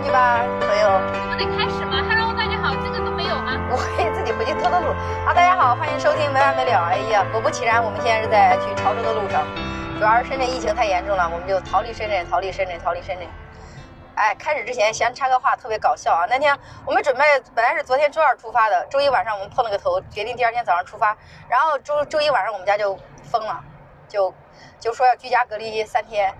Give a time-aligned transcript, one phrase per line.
[0.00, 0.88] 上去吧，朋友。
[1.28, 3.52] 不得开始吗？Hello，大家好，这个都没有吗？
[3.70, 4.88] 我可以自己回去偷偷录。
[5.26, 6.88] 啊，大家好，欢迎收听没完没了。
[6.88, 9.44] 哎呀，果不其然，我们现在是在去潮州的路上，
[9.98, 13.28] 主要是深圳疫情太严重了，我们就逃离深圳，逃离深圳，逃离深圳。
[14.14, 16.24] 哎，开始之前先插个话，特别搞笑啊！
[16.30, 17.22] 那天我们准备
[17.54, 21.14] 本来是昨天周二出发的，周一晚上我们碰了个头，决定第二天早上出发。
[21.46, 23.62] 然后周周一晚上我们家就疯了，
[24.08, 24.32] 就
[24.78, 26.32] 就说要居家隔离三天。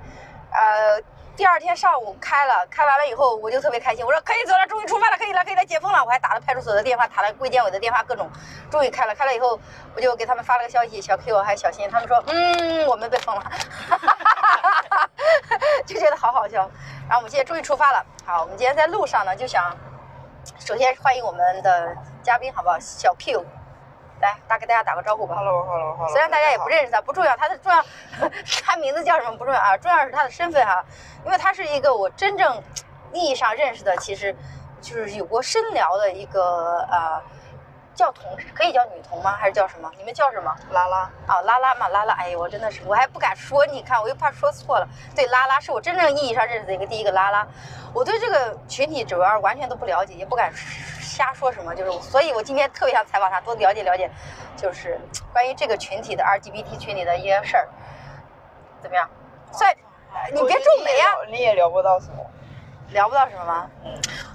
[0.50, 0.98] 呃，
[1.40, 6.04] 第二天上午开了，开完了以后我就特别开心，我说可以走了，终于出发了，可以了，可以来解封了。
[6.04, 8.30] 我还打了派出所的电话，打了卫健委的电话，各种，
[8.70, 9.14] 终于开了。
[9.14, 9.58] 开了以后，
[9.96, 13.42] 我就给他们发了个消息，小 Q 还小新，他们说，嗯，我们被封了，
[15.86, 16.70] 就觉得好好笑。
[17.08, 18.04] 然后我们今天终于出发了。
[18.26, 19.74] 好，我们今天在路上呢，就想
[20.58, 22.78] 首先欢迎我们的嘉宾，好不好？
[22.78, 23.42] 小 Q，
[24.20, 25.34] 来，大给大家打个招呼吧。
[25.36, 26.08] Hello，Hello，Hello。
[26.12, 27.82] 虽然大家也不认识他，不重要，他的重要，
[28.64, 30.84] 他名字叫什么不重要啊，重要是他的身份哈、
[31.24, 32.62] 因为他是一个我真正
[33.12, 34.34] 意义上认识的，其实
[34.80, 37.20] 就是有过深聊的一个呃，
[38.00, 39.32] 叫同事，可以叫女同吗？
[39.32, 39.92] 还是叫什么？
[39.98, 40.56] 你们叫什么？
[40.70, 44.88] 拉拉，啊，拉拉嘛，拉拉，哎呦，我真的是，我还不敢说，你看，我又怕说错了。
[45.14, 47.46] 对，拉拉是我真正意义上认识的一个第一个拉拉。
[47.92, 54.10] 我对这个群体主要完全都不了解，也不敢瞎说什么，就是，所以我今天特别想采访他，多了解了解，
[54.56, 54.98] 就是
[55.30, 57.68] 关于这个群体的 LGBT 群体的一些事儿，
[58.80, 59.06] 怎么样？
[59.52, 59.70] 算，
[60.14, 62.24] 呃你别皱眉啊，你也聊不到什么。
[62.92, 63.70] 聊不到什么吗？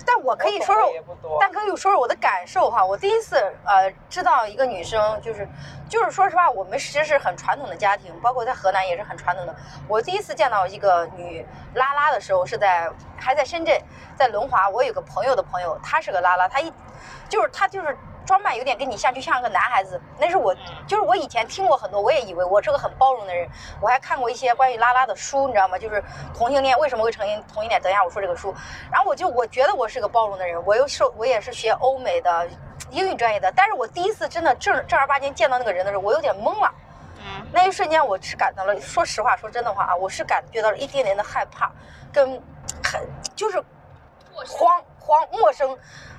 [0.05, 2.85] 但我可以说说但可以说说我的感受哈。
[2.85, 5.47] 我第一次呃知道一个女生，就是
[5.89, 9.55] 就是说实话，我们其实是很传统的家庭，包括在河南也是很传统的。
[9.87, 13.81] 我第一次见到一个女拉拉的时候，是在还在深圳，
[14.15, 14.69] 在龙华。
[14.69, 16.71] 我有个朋友的朋友，她是个拉拉，她一
[17.29, 17.97] 就是他就是。
[18.25, 20.01] 装扮有点跟你像，就像个男孩子。
[20.17, 20.51] 那是我，
[20.87, 23.47] 就是我以前听过很多，我也以为我是个很包容的人。
[23.79, 25.77] 我还看过一些关于拉拉的书，你知道吗？
[25.77, 26.03] 就是
[26.33, 27.79] 同性恋为什么会成因同性恋？
[27.83, 28.51] 等一下我说这个书。
[28.91, 32.49] 然后我就我觉得我是个包容的人，我又受我也是学欧美的
[32.89, 36.73] 英语专业的，但是我第一次真的正正儿八经见到那个人的时候，我有点懵了。
[37.19, 41.71] 嗯，那一瞬间我是感到了，说实话，说真的话啊，我是感觉到了一点点的害怕，
[42.11, 42.41] 跟
[42.83, 43.63] 很就是
[44.47, 45.77] 慌慌陌生。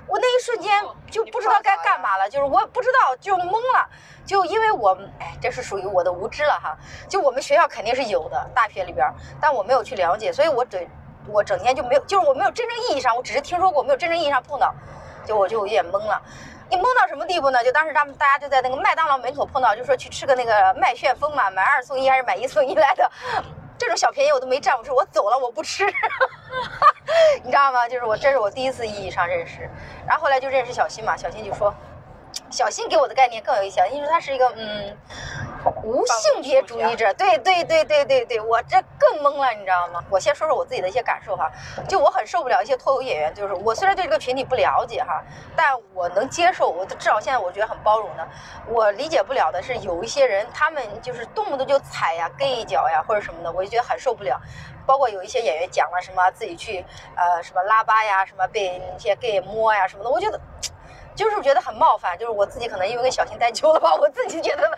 [0.09, 3.89] 我那一瞬间就不知道该干嘛了，就是我不知道就懵了，
[4.25, 6.77] 就因为我哎，这是属于我的无知了哈。
[7.09, 9.05] 就我们学校肯定是有的，大学里边，
[9.41, 10.89] 但我没有去了解，所以我对
[11.27, 14.73] 我整天就没有，就是我没有真正意义上，我只是听说过，没有真正意义上碰到，
[15.27, 16.23] 就我就有点懵了。
[16.71, 17.65] 你懵到什么地步呢？
[17.65, 23.11] 就当时他们大家就在那个麦当劳门口碰到，就说去吃个那个麦旋风嘛，买二送一还是买一送一来的，
[23.79, 25.85] 这种小便宜我都没占，我说我走了，我不吃，
[27.45, 27.89] 你知道吗？
[27.89, 29.69] 就是我这是我第一次意义上认识，
[30.07, 31.75] 然后后来就认识小新嘛，小新就说，
[32.51, 34.97] 小新给我的概念更有意思，因为他是一个嗯
[35.83, 40.03] 无性别主义者，对对对对对对，我这更懵了，你知道吗？
[40.11, 41.51] 我先说说我自己的一些感受哈，
[41.89, 45.23] 就我很受不了一些脱口演员，就是我虽然对这个群体不了解哈，
[45.57, 48.27] 但我能接受，我至少现在我觉得很包容的。
[48.69, 54.41] 我理解不了的是有一些人，他们就是动不动就踩呀、gay 一脚呀或者什么的，我就觉得很受不了。
[54.87, 56.85] 包括有一些演员讲了什么自己去
[57.17, 60.41] 呃什么拉巴呀，什么被那些 gay 摸呀什么的，我觉得。
[61.17, 64.71] 就是觉得很冒犯，就是我自己可能因为跟小新待久了吧，我自己觉得，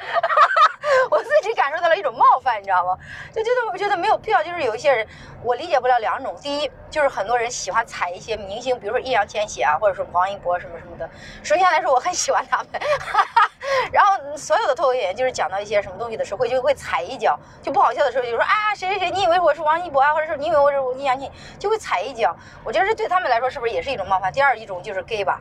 [1.10, 2.96] 我自己感受到了一种冒犯，你知道吗？
[3.34, 5.06] 就觉得我觉得没有必要，就是有一些人
[5.42, 11.10] 我理解不了两种，第一就是很多人喜欢踩一些明星，比如说易烊千玺啊，或者说王一博什么什么的。
[11.42, 12.80] 首先来说，我很喜欢他们，
[13.92, 22.34] 然后所有的脱口演员就是讲到一些什么东西的时候，会就会踩一脚，就不好笑的时候就说啊谁谁谁，你以为我是王一博啊，或者是你以为我是易烊千玺，就会踩一脚。
[22.64, 24.32] 我觉得这对他们来说是不是也是一种冒犯？
[24.32, 25.40] 第二一种就是 gay 吧。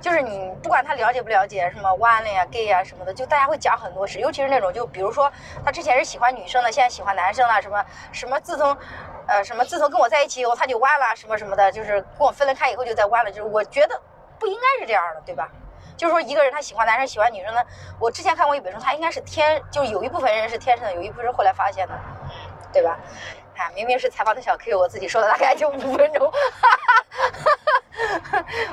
[0.00, 5.30] 就是你不管他了解不了解什么弯了呀、gay 啊什么的，就大家会讲很多事，尤其是那种就比如说
[5.64, 8.76] 他之前是喜欢女生的，现在喜欢男生了，什么什么自从，
[9.26, 14.00] 呃什么自从跟我在一起以后他就弯了，什么什么的，就是跟我分了开以后就在弯了，就是我觉得
[14.38, 15.48] 不应该是这样的，对吧？
[15.96, 17.60] 就是说一个人他喜欢男生喜欢女生呢，
[17.98, 21.94] 我之前看过一本书，他应该是天，就是有一部分人是天生的，有一部分是后来发现的，
[22.72, 22.96] 对吧？
[23.58, 26.32] 啊，明明是采访的小 Q，我自己说的大概就五分钟。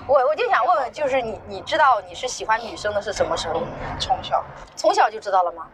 [0.08, 3.64] 我我就想问问，就是你你知道你是喜欢女生的是什么时候？
[4.00, 4.44] 从小
[4.76, 5.68] 从小就知道了吗？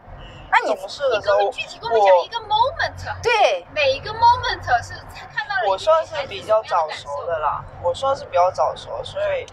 [0.50, 4.94] 那你不是的时候，你跟我们具体跟我们讲一个 moment，对每一个 moment 是
[5.34, 9.46] 看到我算是比较早熟的啦，我算是比较早熟，所以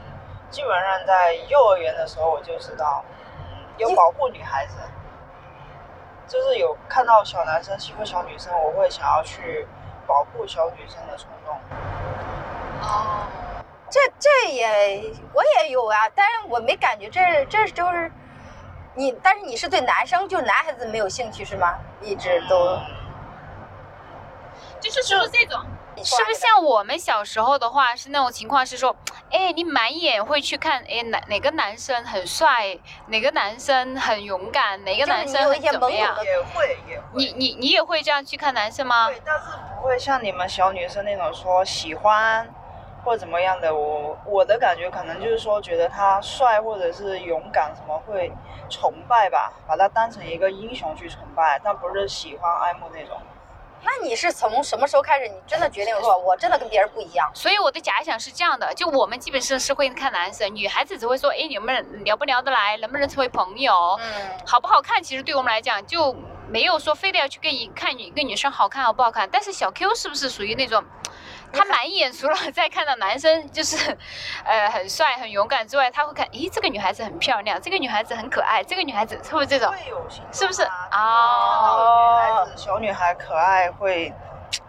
[0.50, 3.04] 基本上在幼儿园的时候我就知道，
[3.38, 4.76] 嗯，有保护女孩子，
[6.30, 9.68] 就是有看到小男生欺负小女生，我会想要去
[10.06, 11.56] 保护小女生的冲动。
[12.82, 13.26] 哦，
[13.90, 18.12] 这这也我也有啊，但是我没感觉这这就是
[18.94, 21.76] 你，但是你是对男生就男孩子没有兴趣是吗？
[22.00, 22.78] 一直都
[24.80, 25.60] 就是说这种，
[26.04, 28.96] 是不是像我们小时候的话是那种情况是说，
[29.32, 36.16] 哎，你满眼会去看，哎哪哪个男生很帅，哪个男生很勇敢，哪个男生很怎么样？
[36.24, 37.06] 也会也会。
[37.14, 39.08] 你你你也会这样去看男生吗？
[39.08, 42.48] 对，但是不会像你们小女生那种说喜欢
[43.04, 43.74] 或者怎么样的。
[43.74, 48.32] 我我的感觉可能就是说觉得他帅或者是勇敢什么会
[48.70, 53.18] 崇拜吧，把他当成一个英雄去崇拜，但不是喜欢爱慕那种。
[53.82, 55.28] 那你是从什么时候开始？
[55.28, 57.30] 你真的决定说，我真的跟别人不一样？
[57.34, 63.98] 所以我的假想是这样的：就我们基本上是会看男生，女孩子只会说，哎，你们聊不聊得来，能不能成为朋友？
[64.02, 65.02] 嗯，好不好看？
[65.02, 66.16] 其实对我们来讲，就
[66.48, 69.30] 没有说非得要去跟你看一个女生好看好不好看。
[69.32, 70.84] 但是小 Q 是不是属于那种？
[71.52, 73.98] 他满眼除了 在看到男生就是，
[74.46, 79.74] 呃，很帅很勇敢之外，他会看，咦，这个女孩子很漂亮，这个女孩子很可爱，这个女孩子是不是这种？
[80.32, 80.64] 是不是？
[80.92, 84.14] 哦，女孩子小女孩可爱会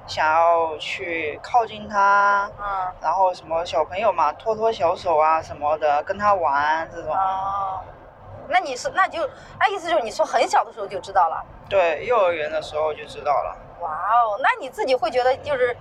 [0.06, 7.14] 想要去靠近她，嗯，然后什么小朋友嘛，拖拖小手啊什么的，跟她玩这种。
[7.14, 7.80] 哦，
[8.48, 9.28] 那你是那就
[9.58, 11.44] 那意思就是你从很小的时候就知道了？
[11.68, 13.56] 对，幼儿园的时候就知道了。
[13.80, 15.76] 哇哦，那你自己会觉得就是。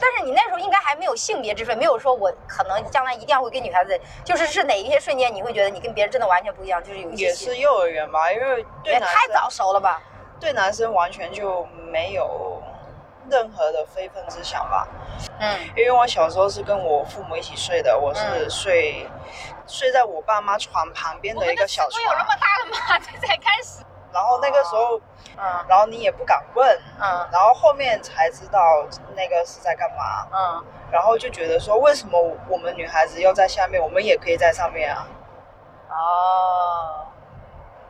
[0.00, 10.02] 但是你那时候应该还没有性别之分，没有说我可能将来一定要会跟女孩子，就是是哪一些瞬间你会觉得你跟别人真的完全不一样，就是有一些也是幼儿园吧，因为对太早熟了吧，
[10.40, 12.62] 对男生完全就没有
[13.28, 14.88] 任何的非分之想吧。
[15.38, 19.06] 嗯，因为我小时候是跟我父母一起睡的，我是睡
[19.66, 22.02] 睡在我爸妈床旁边的一个小床。
[22.02, 23.06] 有那么大了吗？
[23.12, 23.84] 这 才开始。
[24.12, 25.00] 然后那个时候，
[25.36, 28.60] 嗯，然后你也不敢问，嗯，然后后面才知道
[29.14, 35.06] 那个是在干嘛，嗯，然后就觉得说，为什么我们女孩子要在下面，我们也可以在上面啊？
[35.90, 37.06] 哦，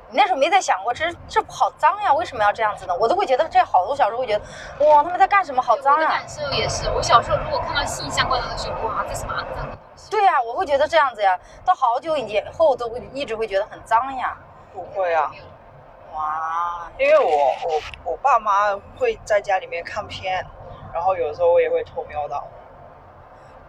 [0.08, 2.94] 你那时候没在想过，这这好脏呀，为什么要这样子呢？
[2.98, 5.60] 我都会觉得这好多小时候会觉得，哇，他们在干什么？
[5.62, 6.08] 好脏呀！
[6.08, 10.10] 感受也是，我小时候如果看到性相关的东西，哇，这什么脏的东西？
[10.10, 14.36] 对呀，我会觉得这样子呀，到好久以后都会一直会觉得很脏呀。
[14.72, 15.30] 不会啊。
[17.00, 20.44] 哇，因为我我我爸妈会在家里面看片，
[20.92, 22.46] 然后有时候我也会偷瞄到。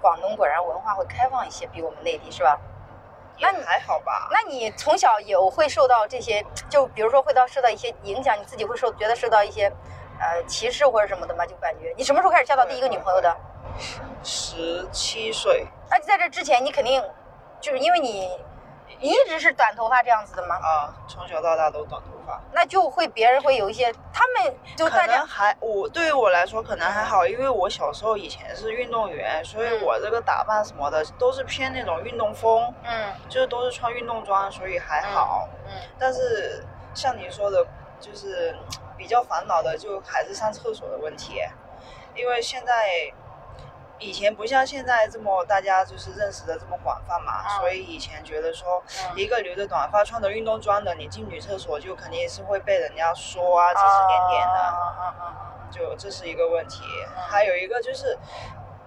[0.02, 2.60] 广东果然文化会开放一些，比我们内地是吧？
[3.40, 4.28] 那你还好吧？
[4.32, 9.72] 那你从小有会受到这些，就比如说会到受到一些影响，你自己会受觉得受到一些
[10.20, 11.46] 呃歧视或者什么的吗？
[11.46, 13.38] 就感觉你什么时候开始交到第一个女朋友的？
[14.24, 15.66] 十七岁。
[15.90, 17.02] 那在这之前，你肯定
[17.62, 18.30] 就是因为你。
[19.00, 20.56] 你一直是短头发这样子的吗？
[20.56, 22.40] 啊，从小到大都短头发。
[22.52, 35.48] 那就会别人会有一些，他们就大家还我对于我来说可能还好，因为我小时候以前是运动员，所以我这个打扮什么的都是偏那种运动风，嗯，就是都是穿运动装，所以还好。
[35.66, 35.72] 嗯。
[35.98, 37.66] 但是像你说的，
[38.00, 38.56] 就是
[38.98, 41.42] 比较烦恼的，就还是上厕所的问题，
[42.16, 43.12] 因为现在。
[44.02, 48.84] 以前不像现在这么大家就是认识的这么广泛嘛，所以以前觉得说
[49.16, 54.74] 一个留着短发穿着运动装的，你进女厕所就肯定是会被人家说啊指指点点的，
[55.72, 56.82] 就这是一个问题。
[57.30, 58.18] 还有一个就是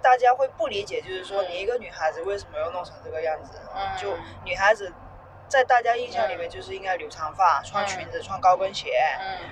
[0.03, 3.61] 大家会不理解，就是说你一个女孩子为什么要弄成这个样子？
[3.97, 4.93] 就女孩子。
[5.55, 8.91] 在大家印象里面，就是应该留长发、穿裙子、穿高跟鞋，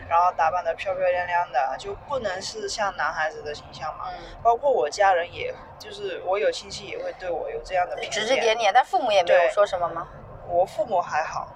[0.09, 4.07] 然后打扮的漂漂亮亮的，就不能是像男孩子的形象嘛。
[4.43, 10.09] 包括我家人，也就是我有亲戚也会对我有这样的指指点点，但父母也没有说什么吗？
[10.49, 11.47] 我父母还好，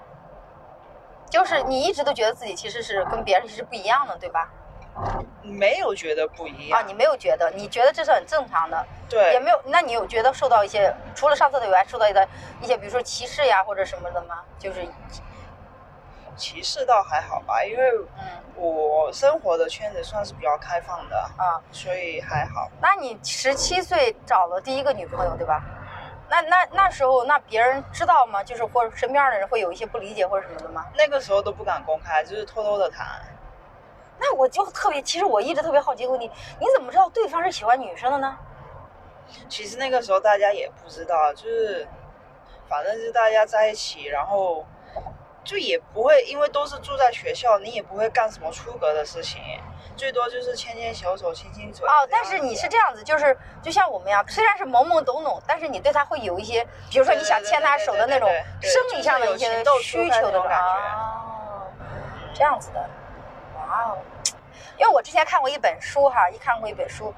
[1.29, 4.49] 就是你一直都觉得自己其实是跟别人其实不一样的，对吧？
[5.43, 9.61] 没有觉得不一样啊，你没有觉得，你觉得这是很正常的，对，也没有。
[9.65, 12.27] 那你有觉得受到一些除了上厕所以外，受到一些
[12.61, 14.43] 一些，比如说歧视呀或者什么的吗？
[14.59, 14.87] 就是
[16.35, 17.91] 歧视倒还好吧，因为
[18.55, 22.69] 我生活的圈子算是比较开放的啊，所以还好。
[22.81, 25.63] 那你十七岁找了第一个女朋友对吧？
[26.29, 28.43] 那那那时候那别人知道吗？
[28.43, 30.85] 就是或者身边的人会有一些不理解或者什么的吗？
[30.97, 33.07] 那个时候都不敢公开，就是偷偷的谈。
[34.19, 38.37] 那我就特别，其实我一直特别好奇一个问题，你怎么知道对方是喜欢女生的呢？
[39.49, 41.87] 其实那个时候大家也不知道，就是，
[42.67, 44.65] 反正是大家在一起，然后
[45.43, 49.41] 就也不会，因为都是住在学校，你也不会干什么出格的事情，
[49.97, 51.85] 最多就是牵牵小手、亲亲嘴。
[51.85, 58.29] 哦，但是你是这样子，就是就像我们一样，虽然是懵懵懂懂，但是你对他会有一些，比如说你想牵他手的那种
[58.61, 60.65] 生理上的一些需求的感觉。
[60.99, 61.67] 哦，
[62.33, 62.89] 这样子的。
[63.67, 63.97] 哇哦，
[64.77, 67.13] 因为我之前看过一本书哈，一看过一本书，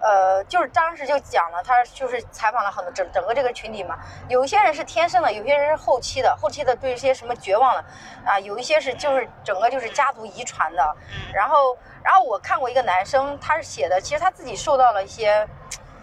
[0.00, 7.84] 呃，就是当时就讲了，他就是采访了很多整整个这个群体嘛，有一些人是天生的，有些人是后期的，后期的对一些什么绝望了
[8.24, 10.96] 啊，有一些是就是整个就是家族遗传的，
[11.32, 15.48] 然后然后我看过一个男生，他是写的，其实他自己受到了一些，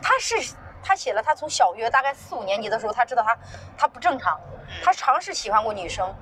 [0.02, 0.36] 他是
[0.84, 3.38] 他写了，他从小学大概四五年级的时候，他知道他
[3.78, 4.40] 他不正常，
[4.84, 6.14] 他尝试喜欢过女生，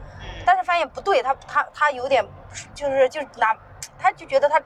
[0.46, 2.24] 但是发现不对，他他他有点
[2.74, 3.56] 就是就拿，
[4.00, 4.62] 他就觉得他。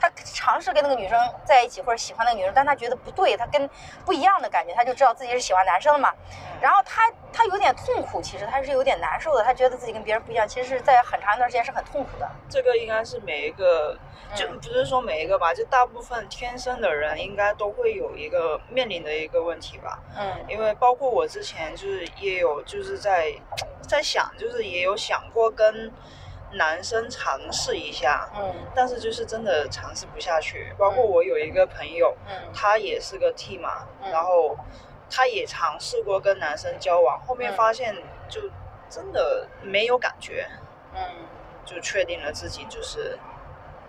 [0.00, 3.68] 他尝试跟那个女生在一起，或者喜欢那个女生，但他觉得不对，他跟
[4.06, 6.12] 不一样的感觉，他就知道自己是喜欢男生了嘛。
[6.60, 12.30] 然后他他有点痛苦，其实他是有点难受的，他觉得自己跟别人不一样，其实是在很长一段时间是很痛苦的。
[12.48, 13.98] 这个应该是每一个，
[14.34, 19.98] 就不是说每一个吧，就大部分天生的人应该都会有一个面临的一个问题吧。
[20.16, 23.32] 嗯，因为包括我之前就是也有就是在
[23.82, 25.92] 在想，就是也有想过跟。
[26.56, 30.72] 男生尝试一下，嗯，但是就是真的尝试不下去。
[30.78, 34.56] 包括我有一个朋友，嗯，他也是个 T 嘛，然后
[35.10, 37.94] 他也尝试过跟男生交往，后面发现
[38.28, 38.40] 就
[38.88, 40.48] 真的没有感觉，
[40.94, 41.00] 嗯，
[41.64, 43.18] 就确定了自己就是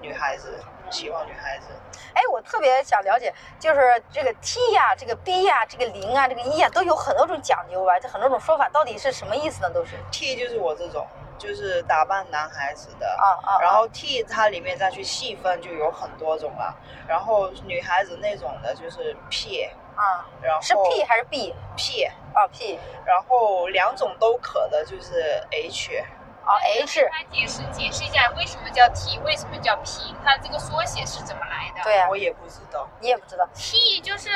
[0.01, 0.59] 女孩子，
[0.91, 1.67] 喜欢女孩子。
[2.13, 8.00] 哎，我特别想了解，就是这个 T 呀，这个 B 呀，这个零啊，这个一啊，都有很多种讲究吧？
[8.00, 9.70] 这很多种说法，到底是什么意思呢？
[9.70, 11.06] 都是 T 就是我这种。
[11.39, 16.75] 就是打扮男孩子的，啊啊，然后 T 它里面再去细分就有很多种了，
[17.08, 26.03] 然后女孩子那种的就是 P，啊，然后是 P 还是 B？P，啊 P，然后两种都可的就是 H，
[26.48, 27.08] 啊 H。
[27.12, 31.84] 他解释解释一下为什么叫 T，为什么叫 P，它这个缩写是怎么来的？
[31.84, 33.46] 对啊，我也不知道，你也不知道。
[33.54, 34.30] T 就是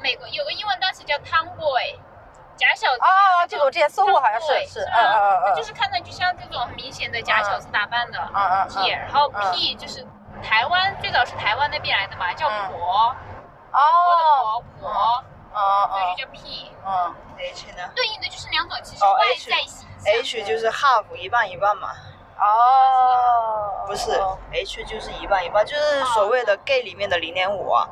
[0.00, 1.98] 美国有个英文单词叫 Tomboy。
[2.54, 3.08] 假小子哦，
[3.48, 10.06] 这个我之前搜过，好像是是，嗯嗯嗯，就是看上去像这种很明显的假小子打扮的，嗯嗯 T，然后 P 就是
[10.44, 13.16] 台湾最早是台湾那边来的嘛，叫婆，
[13.72, 14.90] 哦，婆婆，
[15.54, 17.90] 哦，所以就叫 P，嗯，H 呢？
[17.96, 21.90] 对应的就是两种，其实外在形象，H 就是 half 一半一半嘛，
[22.38, 24.12] 哦，不是
[24.52, 27.88] ，H 就是一半一半，就是所谓的 gay 里面的零点五啊，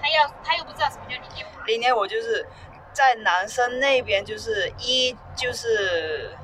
[0.00, 2.46] 他要他又不知道什么叫零点五，零点五就是。
[2.90, 6.36] 在男生那边就是一就是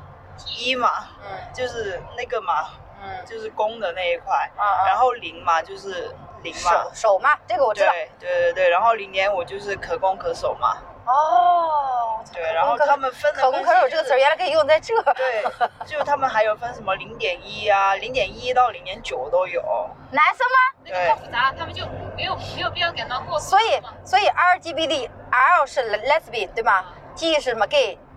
[0.57, 0.77] 一。
[0.77, 0.89] 嘛，
[1.25, 2.71] 嗯，就是那个嘛，
[3.03, 10.77] 嗯，就是攻的那一块，嗯然后零嘛就是零嘛，手手嘛，这个我知道，对对对对，然后零点五就是可攻可守嘛。
[11.07, 14.95] 哦，对，然后他们分的可攻可守这个词原来可以用在这。
[15.15, 15.45] 对，
[15.85, 19.63] 就他们还有分什么零点一啊，零点一到零点九都有。
[20.11, 20.79] 男生吗？
[20.85, 21.85] 那个太复杂了，他们就
[22.17, 23.39] 没有没有必要感到过。
[23.39, 26.85] 所以所以 LGBT，L 是 lesbian 对吗
[27.15, 27.67] ？G 是什么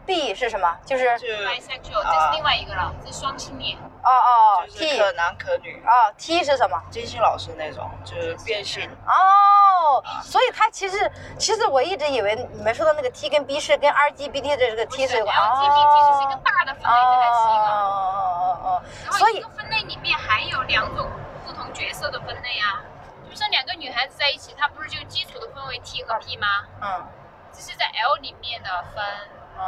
[0.07, 0.77] gay？B 是什么？
[0.85, 3.77] 就是 bisexual，这是另外一个了，这是双性恋。
[4.03, 5.83] 哦哦，T 可男可女。
[5.85, 6.81] 哦，T 是什么？
[6.89, 8.89] 金星老师那种，就是变性。
[9.05, 15.35] 哦，所以他其实其实我一直以为你们说的那个 T 跟 B 是跟 RGBT 的这个 T 是有关。
[15.35, 17.67] LGBT 是一个大的分类，这还是一个。
[17.67, 17.83] 哦
[18.23, 19.11] 哦哦哦。
[19.11, 21.09] 所以一个分类里面还有两种
[21.45, 22.81] 不同角色的分类啊，
[23.29, 26.47] 就是两个女孩子在一起，她不是就基础的分为 T 和 P 吗？
[26.81, 27.05] 嗯。
[27.51, 29.03] 这是在 L 里面的分。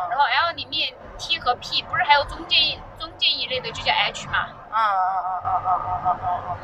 [0.09, 4.47] 然后 L 里面 T 和 P 不是还有中间中间一类的就叫 H 嘛？
[4.71, 6.57] 啊啊啊啊啊啊啊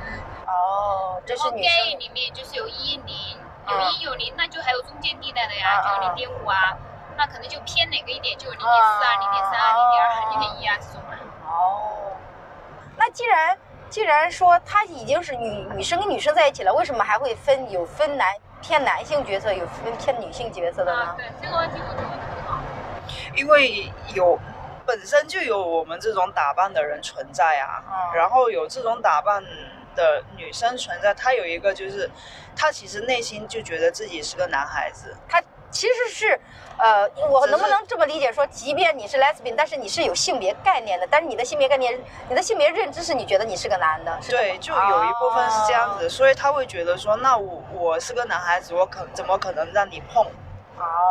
[0.45, 0.51] 啊！
[0.53, 1.85] 哦，这是女生。
[1.85, 3.15] gay 里面就是有一零，
[3.67, 6.77] 有一有零，那就还有中间地带的呀，就零点五啊，
[7.17, 11.17] 那可能就偏哪个一点，就零点四啊、零点三啊、零点二、零点一啊这种嘛。
[11.47, 12.13] 哦，
[12.95, 13.57] 那既然
[13.89, 18.27] 既然说他已经是女女生跟女生在一起了，为什么还会分有分男
[18.61, 21.15] 偏男性角色，有分偏女性角色的呢？
[21.17, 22.24] 对，这个问题我觉得很好。
[23.35, 24.37] 因为有
[24.85, 27.83] 本身就有我们这种打扮的人存在啊，
[28.13, 29.43] 然后有这种打扮
[29.95, 32.09] 的女生存在，她有一个就是，
[32.55, 35.15] 她其实内心就觉得自己是个男孩子。
[35.27, 36.39] 她其实是，
[36.77, 44.17] 呃，我能不能这么理解说，即便你是 lesbian，但是你是有性别概念的，但是你的性别概念，你的性别认知是你觉得你是个男的。
[44.29, 50.25] 对，就有一部分是这样子，所以他会觉得说，那我我是个男孩子，我可怎么可能让你碰？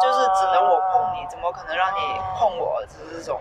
[0.00, 1.99] 就是只能我碰你，怎么可能让你
[2.38, 2.83] 碰我？
[2.87, 3.40] 这种，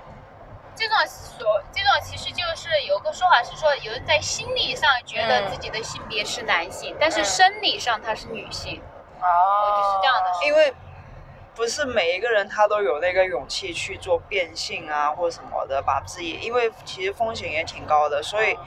[0.75, 8.81] 这种所，这种其实就是有个说法是说，有人在心理上觉得自己的性别是男性，但是生理上他是女性。
[9.19, 9.25] 哦，
[9.77, 10.45] 就是这样的。
[10.45, 10.73] 因为
[11.55, 18.57] 不是每一个人他都有那个勇气去做变性啊，或什么的，把自己，因为其实风险也挺高的，所以。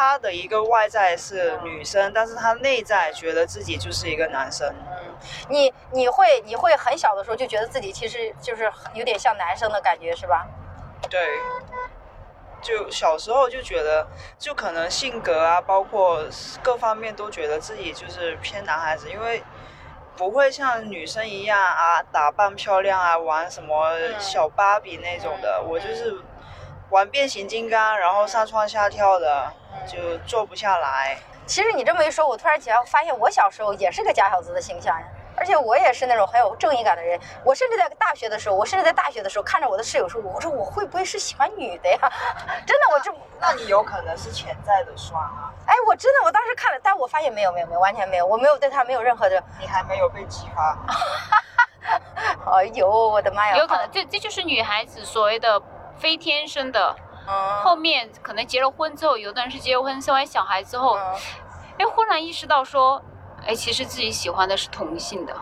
[0.00, 4.66] 他的一个外在是女生，但是他内在觉得自己就是一个男生。
[4.66, 5.14] 嗯，
[5.50, 10.46] 你你会你会很小的时候就觉得自己其实就是有点像男生的感觉是吧？
[11.10, 11.20] 对，
[12.62, 16.24] 就小时候就觉得，就可能性格啊，包括
[16.62, 19.42] 各方面都觉得自己就是偏男孩子，因为
[20.16, 25.62] 不会像女生一样啊，打扮漂亮啊，玩什么小芭比那种的。
[25.68, 26.18] 我就是
[26.90, 29.52] 玩变形金刚，然后上蹿下跳的，
[29.86, 31.16] 就坐不下来。
[31.46, 35.06] 其实你这么一说，我突然起来发现，我小时候也是个假小子的形象呀。
[35.36, 37.18] 而且我也是那种很有正义感的人。
[37.42, 41.98] 我甚至在大学的时候，我甚至在大学的时候看着我的室友说：“我说我会不会是喜欢女的呀？”
[42.66, 45.50] 真的，我这那你有可能是潜在的双啊。
[45.66, 49.42] 哎，我真的，我当时看了，但我发现没有，没有，没有，完全没有，我没有对他没有任何的。
[49.58, 50.76] 你还没有被激发。
[52.52, 53.56] 哎呦，我的妈呀！
[53.56, 55.58] 有可能，这这就是女孩子所谓的
[56.00, 56.96] 非天生的。
[57.28, 57.62] 嗯。
[57.62, 60.96] 后面可能结了婚之后，有的人是结了婚生完小孩之后，
[61.78, 63.00] 哎，忽然意识到说。
[63.46, 65.34] 哎，其实自己喜欢的是同性的，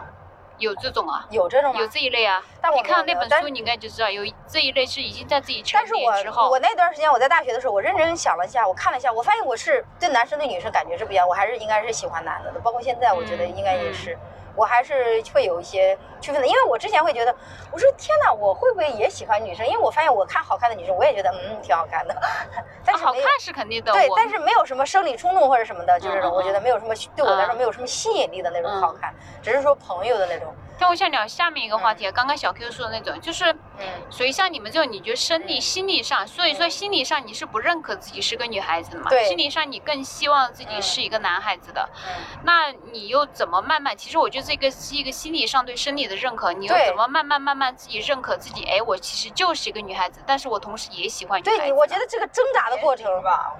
[0.58, 1.26] 有这种啊？
[1.32, 2.40] 有这种有这一类啊。
[2.62, 6.44] 但你看那本书，你应该就知道，有这一类是已经在自己成年之后。
[6.44, 14.16] 我我那段时间我在大学的时候，我认真想了一下，我看了一下，我发现我是对男生对女生感觉是不一样，我还是应该是喜欢男的的，包括现在，我觉得应该也是。
[14.58, 17.32] 我还是会有一些区分的，因为我之前会觉得，
[17.70, 19.64] 我说天哪，我会不会也喜欢女生？
[19.64, 22.16] 因为我发现我看好看的女生，我也觉得嗯挺好看的，
[22.84, 30.52] 但是好看是肯定的，对，但是没有什么生理冲动或者什么的，就是我觉得没有什么对我来说没有什么吸引力的那种好看，只是说朋友的那种。
[30.80, 39.10] 那我想聊下面一个话题，刚刚小 Q 说的那种，就是，嗯，所以像你们这种，你觉得生理、心理上，所以说心理上你是不认可自己是个女孩子的嘛？
[39.10, 39.24] 对。
[39.24, 42.40] 心理上你更希望自己是一个男孩子的，嗯。
[42.44, 43.96] 那你又怎么慢慢？
[43.96, 48.64] 其实我觉得这个是一个心理上对生理的认可，你又怎么慢慢慢慢自己认可自己？
[48.64, 51.58] 哎，我其实就是一个女孩子，但是我同时也喜欢女孩子。
[51.58, 53.52] 对，我觉得这个挣扎的过程吧。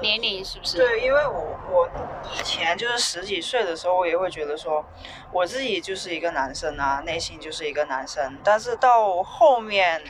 [0.00, 0.76] 年龄是不是？
[0.76, 1.88] 对，因为我我
[2.38, 4.84] 以前就是十几岁的时候，我也会觉得说，
[5.32, 8.38] 我自己就是一个男生啊，内心就是一个男生。
[8.44, 10.02] 但是到后面，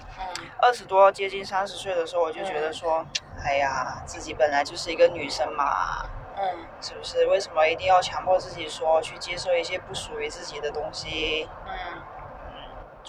[0.61, 3.05] 二十多接近三十岁的时候，我就觉得说，
[3.45, 6.07] 哎呀，自己本来就是一个女生嘛，
[6.37, 7.27] 嗯，是不是？
[7.27, 11.49] 为什么一定要强迫自己说去接受一些不属于自己的东西？
[11.67, 12.03] 嗯。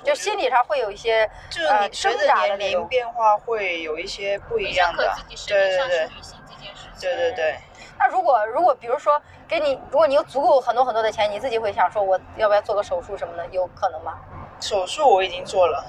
[0.03, 5.11] 就心理上会有一些，就是你随着年龄变化会有一些不一样的，
[5.47, 6.09] 对对对，
[6.99, 7.57] 对对对。
[7.99, 14.19] 那如果如果比如说给你，如果你有足够很多很多的钱，你自己会想说我要不要做个手术什么的，有可能吗？
[14.59, 15.83] 手术我已经做了，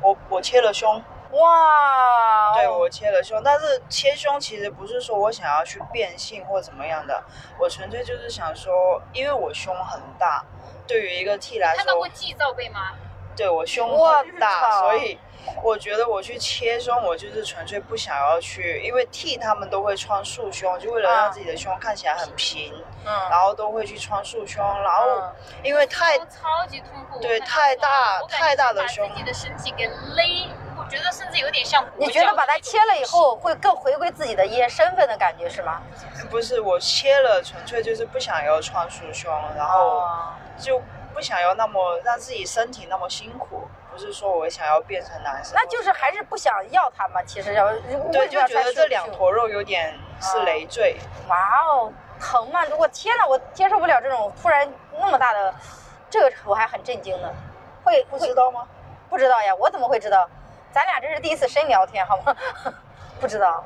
[0.00, 1.02] 我我切了胸。
[1.32, 2.54] 哇。
[2.54, 7.22] 对，我切了胸，但是切胸其实不是说我想要去变性或怎么样的，
[7.58, 10.44] 我纯粹就是想说，因为我胸很大，
[10.86, 11.76] 对于一个 T 来说。
[11.76, 12.92] 看到过 G 罩杯吗？
[13.38, 15.16] 对我胸很大，所以
[15.62, 22.74] 我觉得我去切胸，我就是纯粹不想要去，因为 T 他们都会穿束胸，就为了让自己的胸看起来很平，
[23.06, 25.22] 嗯，然后都会去穿束胸，然后
[25.62, 31.84] 因为太超级痛苦，对，太大太大的胸，把自己的身体给勒，我觉得甚至有点像。
[31.96, 35.80] 你觉得把它切了以后会更回归自己的一些身份的感觉是吗？
[36.28, 40.02] 不是，我切了纯粹就是不想要穿束胸，然后
[40.58, 40.82] 就。
[41.18, 47.20] 不想要那么让自己身体那么辛苦，不是说我想要变成男生，那就是还是不想要他嘛。
[47.24, 47.72] 其实要
[48.12, 50.96] 对，就觉得这两坨肉有点是累赘。
[51.26, 52.60] 哇哦，疼吗？
[52.78, 55.52] 我天哪，我接受不了这种突然那么大的，
[56.08, 57.28] 这个我还很震惊呢。
[57.82, 58.64] 会不知道吗？
[59.10, 60.30] 不知道呀，我怎么会知道？
[60.70, 62.36] 咱俩这是第一次深聊天，好吗？
[63.18, 63.64] 不知道。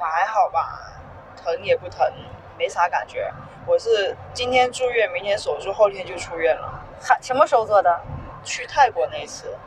[0.00, 0.90] 还好吧，
[1.36, 2.10] 疼也不疼，
[2.56, 3.30] 没啥感觉。
[3.66, 6.77] 我是今天住院，明天手术，后天就出院了。
[7.00, 8.00] 还什么时候做的？
[8.44, 9.58] 去泰国那次，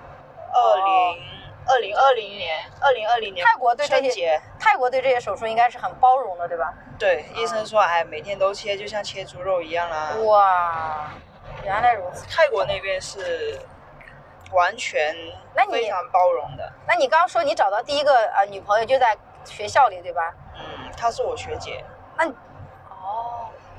[0.54, 1.24] 二零
[1.68, 6.74] 二零二零年，二零二零年泰国对这些泰国对这些手术应该是很包容的，对吧？
[6.98, 10.14] 对，医生说，哎，每天都切，就像切猪肉一样啦。
[10.24, 11.12] 哇，
[11.64, 12.26] 原来如此。
[12.28, 13.60] 泰国那边是
[14.52, 15.14] 完全
[15.70, 16.72] 非常包容的。
[16.88, 20.34] 那你刚刚说你找到第一个呃女朋友就在学校里，对吧？
[20.56, 21.84] 嗯，她是我学姐。
[22.18, 22.26] 那。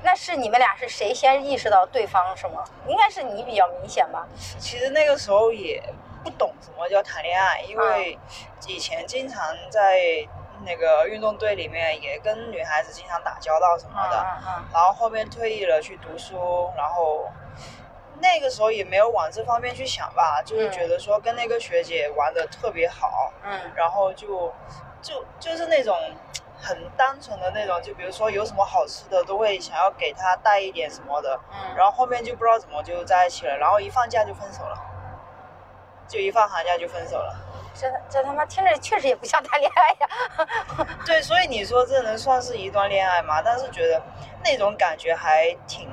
[0.03, 2.63] 那是你们俩是谁先意识到对方是吗？
[2.87, 4.27] 应该是你比较明显吧。
[4.59, 5.81] 其实那个时候也
[6.23, 8.19] 不懂什么叫谈恋爱，因为
[8.67, 10.27] 以前经常在
[10.65, 14.17] 那个运动队里面也跟女孩子经常打交道什么的。
[14.73, 17.29] 然后后面退役了去读书，然后
[18.21, 23.31] 那个时候也没有往这方面去想吧，就是觉得说跟那个学姐玩的特别好。
[23.43, 23.71] 嗯。
[23.73, 24.53] 然后就
[25.01, 25.97] 就就是那种。
[26.63, 31.37] 很单纯的那种，就比如说有什么好吃的，都会想要给他带一点什么的。
[31.51, 31.75] 嗯。
[31.75, 34.75] 然后后面就不知道怎么就在一起了，然后一放假就分手了，
[36.07, 37.35] 就一放寒假就分手了。
[37.75, 40.87] 这这他妈听着确实也不像谈恋爱呀。
[41.05, 43.41] 对，所以你说这能算是一段恋爱吗？
[43.43, 44.01] 但是觉得
[44.45, 45.89] 那种感觉还挺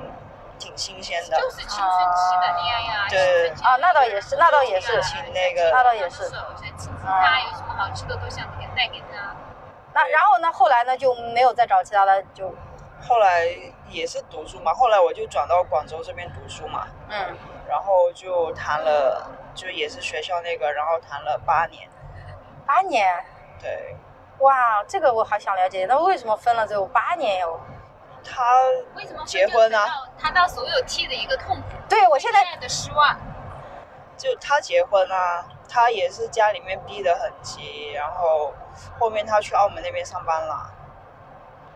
[0.59, 1.41] 挺新鲜的。
[1.41, 3.07] 就是青春期的恋爱呀。
[3.09, 3.49] 对。
[3.63, 5.01] 啊，那倒也是，那倒也是。
[5.01, 5.71] 挺那个。
[5.71, 6.29] 那倒也是。
[6.29, 9.35] 他有什么好吃的都想带给他。
[9.93, 10.51] 那然后呢？
[10.51, 10.97] 后来呢？
[10.97, 12.53] 就没有再找其他的，就
[13.01, 13.47] 后来
[13.89, 17.35] 也是读书嘛，后来我就转到广州这边读书嘛，嗯，
[17.67, 21.89] 然后就谈了，就也是学校那个，然后谈了八年，
[22.65, 23.05] 八年，
[23.59, 23.95] 对
[24.39, 27.59] 哇，这个我好想了解，那为什么分了之后八年哟？
[28.23, 28.43] 他
[28.95, 29.77] 为什么结婚呢？
[30.17, 33.17] 他到所有 T 的一个痛苦，对我现在现在的失望。
[34.17, 38.53] 就他结婚啊，他也是家里面逼得很急，然后
[38.99, 40.71] 后面他去澳门那边上班了，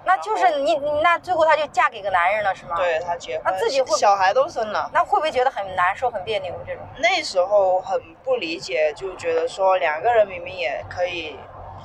[0.03, 2.75] 那就是你你那最后她就嫁给个男人了是吗？。
[2.75, 4.89] 对他结婚，那自己会小孩都生了。
[4.93, 6.83] 那会不会觉得很难受、很别扭这种？
[6.97, 11.39] 那时候很不理解，就觉得说两个人明明也可以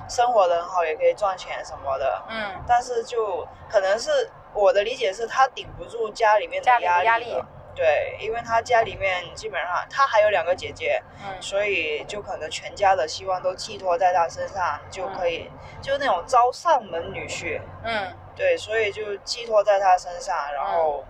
[0.08, 21.04] 生活的很好，也可以赚钱什么的，嗯，但是就可能是我的理解是他顶不住家里面的压压力的对，因为他家里面基本上他还有两个姐姐，嗯所以就可能全家的希望都寄托在他身上，就可以、就那种招上门女婿，嗯对，所以就寄托在他身上，然后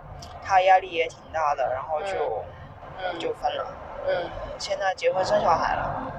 [0.45, 2.45] 他压力也挺大的，然后就、
[3.03, 3.67] 嗯就分了。
[4.07, 6.13] 嗯现在结婚生小孩了，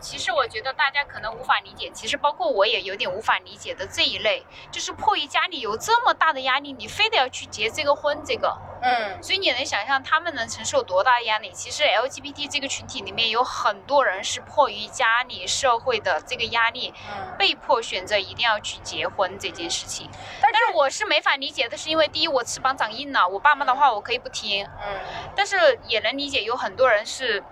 [0.00, 11.50] 其实我觉得大家可能无法理解，其实包括我也有点无法理解的这一类，就是迫于家里有这么大的压力，你非得要去结这个婚，这个，嗯所以你能想象他们能承受多大压力？
[11.52, 17.36] 其实 LGBT 这个群体里面有很多人是迫于家里社会的这个压力，嗯。
[17.38, 20.08] 被迫选择一定要去结婚这件事情。
[20.40, 25.00] 但但是我是没法理解的，是因为第一我翅膀长硬了，我爸妈的话我可以不听，嗯
[25.34, 27.42] 但是也能理解有很多人是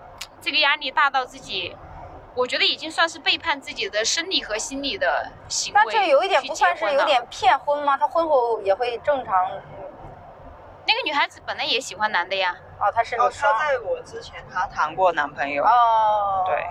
[0.41, 1.75] 这个压力大到自己。
[2.33, 5.81] 我觉得已经算是背叛自己的生理和心理的行为。
[5.83, 7.97] 那这有一点不算是有点骗婚吗？
[7.97, 9.35] 他婚后也会正常
[10.91, 16.67] 那个女孩子本来也喜欢男的呀，哦，她是然后个双她在我之前她谈过男朋友，哦，对，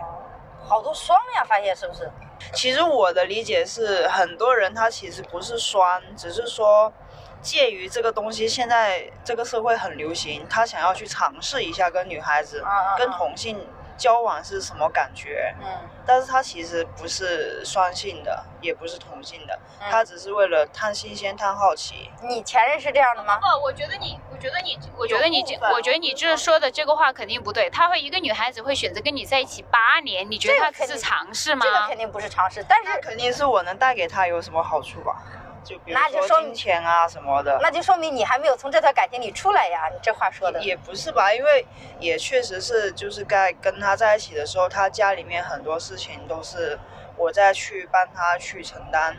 [0.62, 2.10] 好多双呀，发现是不是？
[2.52, 6.92] 其实我的理解是，很多人他其实不是双，只是说
[7.40, 12.62] 介于这个东西现在这个社会很流行，他想要去尝试一下跟女孩子、
[12.98, 13.66] 跟同性
[14.00, 15.66] 交往是什么感觉，嗯
[16.06, 22.10] 但是他其实不是双性的，也不是同性的，嗯他只是为了探新鲜、探好奇。
[22.22, 23.38] 你前任是这样的吗？
[23.38, 27.68] 不，我觉得你，我觉得你，我觉得你我觉得你这说的这个话肯定不对。
[27.68, 31.60] 他会一个女孩子会选择跟你在一起八年，你觉得她只是这个肯定尝试吗？
[31.62, 35.22] 这个肯定不是尝试，但是那肯定是我能带给他有什么好处吧？
[35.64, 37.58] 就比如那就说说金钱啊什么的。
[37.62, 39.88] 那就说明你还没有从这段感情里出来呀。
[39.92, 41.66] 你这话说的，也不是吧，因为
[41.98, 46.78] 也确实是，就是该跟他在一起的时候，他家里面很多事情都是
[47.16, 49.16] 我在去帮他去承担，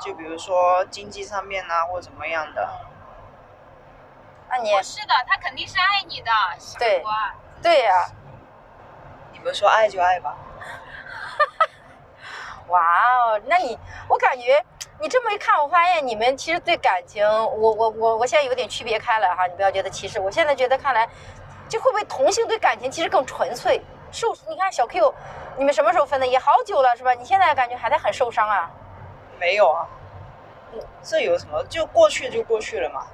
[0.00, 2.68] 就比如说经济上面啊，或怎么样的。
[4.48, 6.30] 那你不是的，他肯定是爱你的。
[6.78, 7.02] 对
[7.62, 8.06] 对呀、
[9.32, 10.36] 你们说爱就爱吧，
[12.68, 13.76] 哇哦，那你
[14.08, 14.62] 我感觉
[15.00, 20.20] 你这么一看，我发现你们其实对感情，我我我我现在有点区别开了哈，你不要觉得歧视。
[20.20, 21.08] 我现在觉得看来，
[21.68, 23.82] 这会不会同性对感情其实更纯粹？
[24.12, 25.12] 受你看小 Q，
[25.56, 26.26] 你们什么时候分的？
[26.26, 27.12] 也好久了是吧？
[27.12, 28.70] 你现在感觉还在很受伤啊？
[29.40, 29.88] 没有啊，
[31.02, 31.62] 这有什么？
[31.64, 33.06] 就过去就过去了嘛，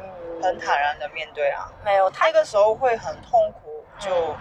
[0.00, 1.68] 嗯，很坦然的面对啊。
[1.84, 4.36] 没有他那个时候会很痛苦，就嗯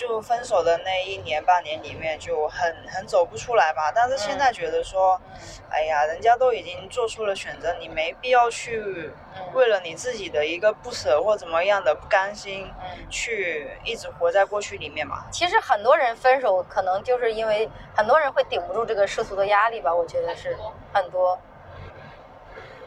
[0.00, 3.92] 就分手的那一年半年里面就很很走不出来吧。
[3.94, 5.20] 但是现在觉得说，
[5.68, 15.26] 哎呀，人家都已经做出了选择，你没必要去嗯为了你自己的一个不舍或怎么样的不甘心，嗯去一直活在过去里面嘛。
[15.30, 20.56] 其实很多人分手，可能就是因为很多人会顶不住这个世俗的压力吧，我觉得是
[20.94, 21.38] 很多。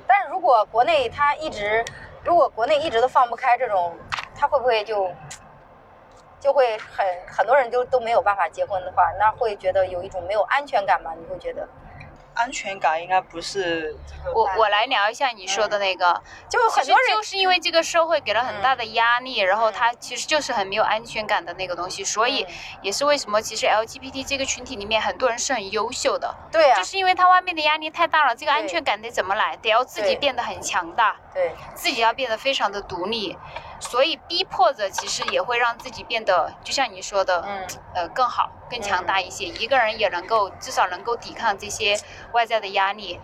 [0.07, 1.85] 但是如果国内他一直，
[2.23, 3.95] 如果国内一直都放不开这种，
[4.35, 5.11] 他会不会就
[6.43, 11.11] 就会很很多人都都没有办法结婚的话，那会觉得有一种没有安全感吗？
[11.17, 11.65] 你会觉得？
[12.35, 22.53] 安全感应该不是这个我我来聊一下你说的那个，就很多人就是因为这个社会给了很大的压力，然后他其实就是很没有安全感的那个东西，所以嗯。
[22.81, 26.75] 也是为什么其实 LGBT 这个群体里面很多人是很优秀的，对啊。
[26.75, 29.55] 就，是因为他外面的压力太大了，这个安全感得怎么来？
[29.57, 33.37] 得要自己变得很强大，对，自己要变得非常的独立，
[33.83, 39.45] 所以逼迫着其实也会让自己变得，就像你说的，嗯呃，更好、更强大一些。
[39.45, 41.99] 一个人也能够至少能够抵抗这些
[42.31, 43.19] 外在的压力。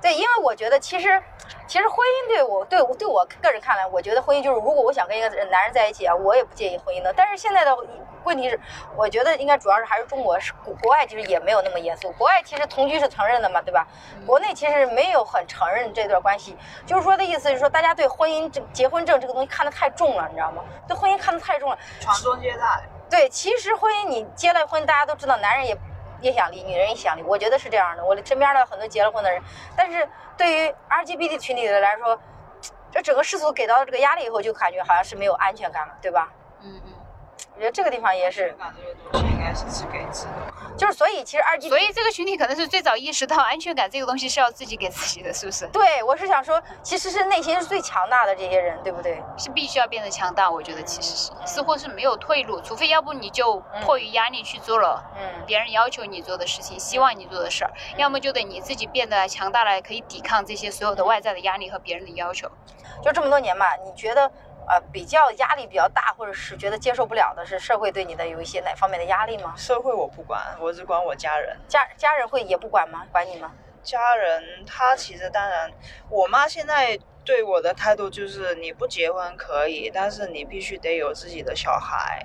[0.00, 1.22] 对，因为我觉得其实，
[1.66, 7.12] 其实婚姻对我对我对我个人看来，我觉得婚姻就是，如果我想跟一个男人在一起啊，我也不介意婚姻的。
[7.12, 7.76] 但是现在的
[8.24, 8.58] 问题是，
[8.96, 13.86] 我觉得应该主要是还是中国是国国外其实也没有那么严肃，国外其实同居是承认的嘛，对吧？
[14.26, 20.62] 国内其实没有很承认这段关系，就是说的意思是说，大家对婚姻这结婚证这个东西看得太重了，你知道吗？
[20.88, 21.78] 对婚姻看得太重了。
[22.00, 22.82] 传宗接代。
[23.10, 25.76] 对，其实婚姻你结了婚，大家都知道，男人也
[26.22, 28.04] 影响力，女人影响力，我觉得是这样的。
[28.04, 29.42] 我身边的很多结了婚的人，
[29.76, 32.20] 但是对于 R G B 的群体的来说，
[32.90, 36.28] 这整个世俗给到这个压力以后，就感觉好像是没有安全感了，对吧？
[36.62, 36.92] 嗯嗯。
[37.54, 38.54] 我觉得这个地方也是，
[39.12, 40.32] 应该是自给自的。
[40.78, 45.66] 就是所以其实二 G，所以这个群体可能是最早意识到安全感这个东西是要自己给自己的，是不是？
[45.68, 49.22] 对，我是想说，其实是内心是最强大的这些人，对不对？
[49.36, 62.50] 是必须要变得强大，我觉得其实是似乎是没有退路，除非要不你就迫于压力去做了，嗯，别人要求你做的事情，希望你做的事儿，要么就得你自己变得强大了，可以抵抗这些所有的外在的压力和别人的要求。
[63.02, 64.30] 就这么多年嘛，你觉得？
[64.70, 69.52] 呃，比较压力比较大，或者是觉得接受不了的，是社会对你的有一些哪方面的压力吗？
[69.56, 71.56] 社会我不管，我只管我家人。
[71.66, 73.04] 家家人会也不管吗？
[73.10, 73.50] 管你吗？
[73.82, 75.68] 家人他其实当然，
[76.08, 82.24] 我妈现在对我的态度就是，你不结婚可以，但是你必须得有自己的小孩。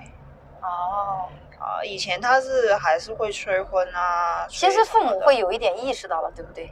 [0.61, 1.27] 哦。
[1.57, 4.45] 啊，以前他是还是会催婚啊。
[4.47, 6.69] 其实父母会有一点意识到了，对不对？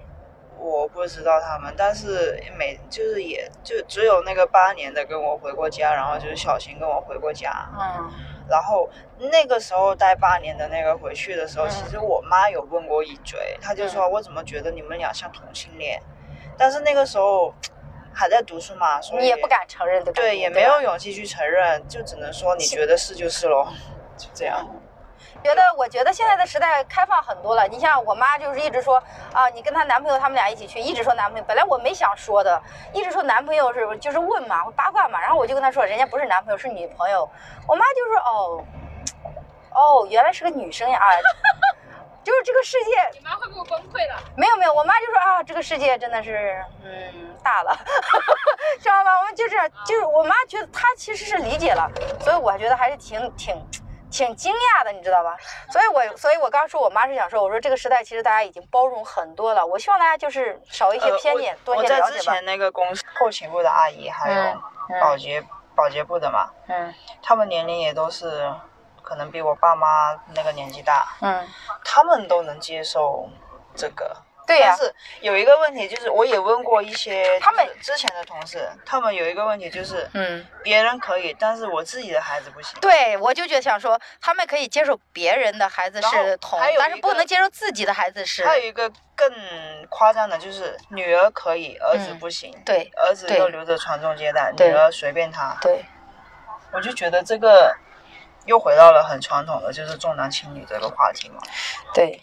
[0.58, 7.70] 我不知道他们，但是每就是也就只有那个八年的跟我回过家，然后就是小琴跟我回过家。
[7.80, 8.12] 嗯。
[8.50, 8.90] 然后
[9.32, 16.02] 那个时候待八年的那个回去的时候，其实我妈有问过一嘴，她就说我怎么觉得你们俩像同性恋？
[16.58, 17.54] 但是那个时候
[18.14, 23.66] 还在读书嘛，所以你也不敢承认，对对，也没有勇气去承认，就只能说你觉得是就是喽，
[24.18, 24.70] 就这样。
[25.44, 27.68] 觉得，我觉得现在的时代开放很多了。
[27.68, 29.02] 你像我妈，就是一直说
[29.34, 31.46] 啊，你跟她男朋友他们俩一起去，一直说男朋友。
[31.46, 32.60] 本来我没想说的，
[32.94, 35.20] 一直说男朋友是就是问嘛，八卦嘛。
[35.20, 37.30] 然后我就跟她说，人家不是男朋友，是女朋友。
[37.68, 38.64] 我妈就说哦，
[39.76, 41.08] 哦，原来是个女生呀啊，
[42.24, 42.92] 就是这个世界。
[43.20, 44.16] 你妈会不会崩溃了？
[44.38, 47.78] 没有没有，我妈就说啊，这个世界真的是嗯大了，
[48.80, 49.20] 知道吗？
[49.20, 51.90] 我们就是就是我妈觉得她其实是理解了，
[52.22, 53.68] 所以我觉得还是挺挺。
[54.14, 55.36] 挺惊讶的，你知道吧？
[55.72, 59.66] 所以，我，所以我刚说，我妈是想说，我说这个时代其实大家已经包容很多了。
[59.66, 62.06] 我希望大家就是少一些偏见，多一些了解吧。
[62.06, 64.62] 我在之前那个公司后勤部的阿姨，还有
[65.02, 65.44] 保洁
[65.76, 68.54] 保洁部的嘛，嗯，他们年龄也都是
[69.02, 71.48] 可能比我爸妈那个年纪大，嗯，
[71.84, 73.28] 他们都能接受
[73.76, 74.16] 这个。
[74.46, 82.78] 对呀，但是有一个问题，就是我也问过一些他们之前的同事，他们有一个问题就是，嗯，别人可以，但是我自己的孩子不行。
[82.82, 88.46] 对，我就觉得想说，他们可以接受别人的孩子是同，但是不能接受自己的孩子是。
[88.46, 89.32] 还有一个更
[89.90, 92.54] 夸张的，就是女儿可以，儿子不行。
[92.66, 95.58] 对，儿子要留着传宗接代，女儿随便他。
[95.62, 95.86] 对，
[96.74, 97.74] 我就觉得这个
[98.46, 101.42] 又回到了很传统的，就是重男轻女这个话题嘛。
[101.94, 102.22] 对。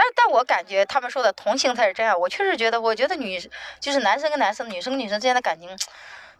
[0.00, 2.14] 但但我感觉他们说的同性才是真爱。
[2.14, 3.38] 我确实觉得，我觉得女
[3.78, 5.68] 就是男生跟男生、女生跟女生之间的感情，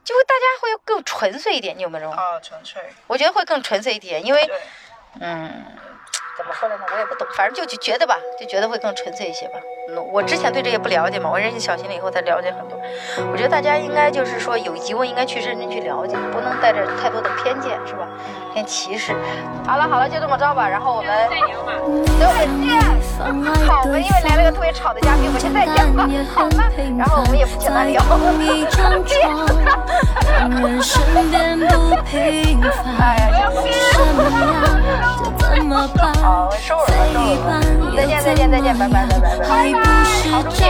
[0.03, 1.77] 就会大家会更纯粹一点。
[1.77, 2.17] 你有没有这种？
[2.17, 2.83] 啊，纯粹。
[3.07, 4.51] 我觉得会更纯粹一点，因为，
[5.21, 5.63] 嗯。
[6.41, 6.83] 怎么说来呢？
[6.91, 9.61] 我也不懂，反正就就觉得吧，就觉得会更纯粹一些吧。
[9.91, 12.81] 嗯，我之前对这些不了解嘛，我认识小新了以后才了解很多。
[13.31, 18.09] 我觉得大家应该就是说有疑问应该去认真去了解，不能带着太多的偏见，是吧？
[18.55, 19.15] 偏歧视。
[19.67, 20.67] 好了好了，就这么着吧。
[20.67, 21.75] 然后我们再聊吧。
[22.19, 22.81] 再见。
[23.69, 26.09] 好，我们因为来了个特别吵的嘉宾，我们先再见吧。
[26.35, 26.65] 好吗？
[26.97, 28.03] 然后我们也不简单聊。
[32.99, 33.45] 哎呀，
[35.71, 37.97] 好，我收耳了，收耳了。
[37.97, 39.79] 再见，再见，再见，拜拜，拜拜，拜拜。
[40.31, 40.67] 好，中间。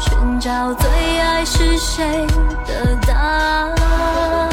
[0.00, 0.88] 寻找最
[1.20, 2.26] 爱是谁
[2.66, 4.49] 的答案？